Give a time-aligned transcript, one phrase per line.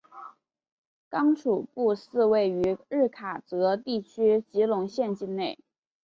[1.09, 5.59] 刚楚布寺位于日喀则地区吉隆县境内。